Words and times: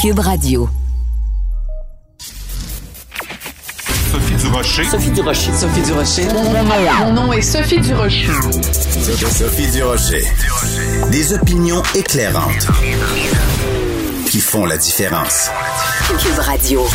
Cube 0.00 0.20
Radio. 0.20 0.66
Sophie 4.10 4.34
Durocher. 4.36 4.84
Sophie 4.84 5.10
Durocher. 5.10 5.52
Sophie 5.52 5.82
Durocher. 5.82 6.26
Mon 7.00 7.12
nom 7.12 7.30
est 7.34 7.42
Sophie 7.42 7.80
Durocher. 7.80 8.28
Sophie 9.30 9.70
Durocher. 9.72 10.24
Des 11.12 11.34
opinions 11.34 11.82
éclairantes 11.94 12.66
qui 14.24 14.40
font 14.40 14.64
la 14.64 14.78
différence. 14.78 15.50
Cube 16.18 16.38
Radio. 16.38 16.86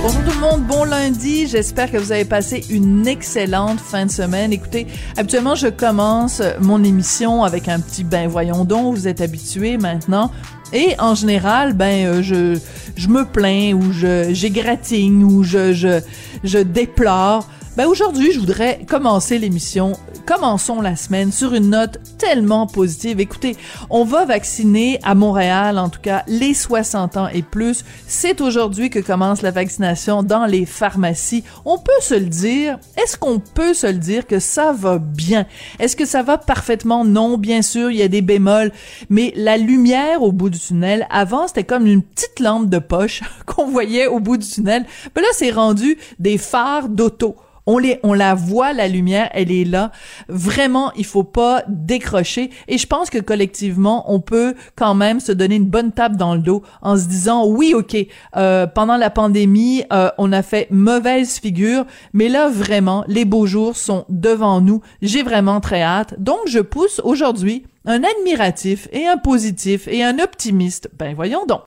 Bonjour 0.00 0.22
tout 0.24 0.30
le 0.30 0.40
monde, 0.40 0.62
bon 0.62 0.84
lundi. 0.84 1.48
J'espère 1.48 1.90
que 1.90 1.98
vous 1.98 2.12
avez 2.12 2.24
passé 2.24 2.64
une 2.70 3.06
excellente 3.06 3.78
fin 3.78 4.06
de 4.06 4.10
semaine. 4.10 4.54
Écoutez, 4.54 4.86
habituellement, 5.18 5.54
je 5.54 5.66
commence 5.66 6.40
mon 6.60 6.82
émission 6.82 7.44
avec 7.44 7.68
un 7.68 7.78
petit 7.78 8.04
ben 8.04 8.26
voyons 8.26 8.64
donc, 8.64 8.94
vous 8.94 9.06
êtes 9.06 9.20
habitués 9.20 9.76
maintenant. 9.76 10.30
Et 10.72 10.94
en 10.98 11.14
général, 11.14 11.72
ben 11.72 12.06
euh, 12.06 12.22
je 12.22 12.58
je 12.96 13.08
me 13.08 13.24
plains 13.24 13.72
ou 13.72 13.92
je 13.92 14.32
j'égratigne 14.32 15.24
ou 15.24 15.42
je 15.42 15.72
je 15.72 16.00
je 16.44 16.58
déplore. 16.58 17.48
Ben 17.78 17.86
aujourd'hui, 17.86 18.32
je 18.32 18.40
voudrais 18.40 18.80
commencer 18.88 19.38
l'émission, 19.38 19.92
commençons 20.26 20.80
la 20.80 20.96
semaine 20.96 21.30
sur 21.30 21.54
une 21.54 21.70
note 21.70 22.00
tellement 22.18 22.66
positive. 22.66 23.20
Écoutez, 23.20 23.56
on 23.88 24.02
va 24.02 24.24
vacciner 24.24 24.98
à 25.04 25.14
Montréal, 25.14 25.78
en 25.78 25.88
tout 25.88 26.00
cas, 26.00 26.24
les 26.26 26.54
60 26.54 27.16
ans 27.16 27.28
et 27.28 27.42
plus. 27.42 27.84
C'est 28.08 28.40
aujourd'hui 28.40 28.90
que 28.90 28.98
commence 28.98 29.42
la 29.42 29.52
vaccination 29.52 30.24
dans 30.24 30.44
les 30.44 30.66
pharmacies. 30.66 31.44
On 31.64 31.78
peut 31.78 31.92
se 32.00 32.14
le 32.14 32.26
dire. 32.26 32.80
Est-ce 33.00 33.16
qu'on 33.16 33.38
peut 33.38 33.74
se 33.74 33.86
le 33.86 33.98
dire 33.98 34.26
que 34.26 34.40
ça 34.40 34.72
va 34.72 34.98
bien? 34.98 35.46
Est-ce 35.78 35.94
que 35.94 36.04
ça 36.04 36.24
va 36.24 36.36
parfaitement? 36.36 37.04
Non, 37.04 37.38
bien 37.38 37.62
sûr, 37.62 37.92
il 37.92 37.98
y 37.98 38.02
a 38.02 38.08
des 38.08 38.22
bémols. 38.22 38.72
Mais 39.08 39.32
la 39.36 39.56
lumière 39.56 40.24
au 40.24 40.32
bout 40.32 40.50
du 40.50 40.58
tunnel, 40.58 41.06
avant, 41.10 41.46
c'était 41.46 41.62
comme 41.62 41.86
une 41.86 42.02
petite 42.02 42.40
lampe 42.40 42.68
de 42.68 42.80
poche 42.80 43.22
qu'on 43.46 43.68
voyait 43.68 44.08
au 44.08 44.18
bout 44.18 44.36
du 44.36 44.48
tunnel. 44.48 44.84
Mais 45.14 45.22
là, 45.22 45.28
c'est 45.32 45.52
rendu 45.52 45.96
des 46.18 46.38
phares 46.38 46.88
d'auto. 46.88 47.36
On, 47.70 47.76
les, 47.76 48.00
on 48.02 48.14
la 48.14 48.34
voit, 48.34 48.72
la 48.72 48.88
lumière, 48.88 49.28
elle 49.34 49.52
est 49.52 49.66
là. 49.66 49.92
Vraiment, 50.28 50.90
il 50.96 51.04
faut 51.04 51.22
pas 51.22 51.62
décrocher. 51.68 52.48
Et 52.66 52.78
je 52.78 52.86
pense 52.86 53.10
que 53.10 53.18
collectivement, 53.18 54.10
on 54.10 54.20
peut 54.20 54.54
quand 54.74 54.94
même 54.94 55.20
se 55.20 55.32
donner 55.32 55.56
une 55.56 55.68
bonne 55.68 55.92
tape 55.92 56.16
dans 56.16 56.34
le 56.34 56.40
dos 56.40 56.62
en 56.80 56.96
se 56.96 57.06
disant, 57.06 57.46
oui, 57.46 57.74
ok, 57.74 57.94
euh, 58.36 58.66
pendant 58.66 58.96
la 58.96 59.10
pandémie, 59.10 59.84
euh, 59.92 60.10
on 60.16 60.32
a 60.32 60.42
fait 60.42 60.68
mauvaise 60.70 61.38
figure, 61.38 61.84
mais 62.14 62.30
là, 62.30 62.48
vraiment, 62.48 63.04
les 63.06 63.26
beaux 63.26 63.46
jours 63.46 63.76
sont 63.76 64.06
devant 64.08 64.62
nous. 64.62 64.80
J'ai 65.02 65.22
vraiment 65.22 65.60
très 65.60 65.82
hâte. 65.82 66.14
Donc, 66.18 66.38
je 66.46 66.60
pousse 66.60 67.02
aujourd'hui 67.04 67.64
un 67.84 68.02
admiratif 68.02 68.88
et 68.92 69.06
un 69.06 69.18
positif 69.18 69.88
et 69.88 70.02
un 70.02 70.18
optimiste. 70.18 70.88
Ben, 70.98 71.14
voyons 71.14 71.44
donc. 71.46 71.60